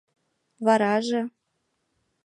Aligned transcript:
—Вараже? 0.65 1.21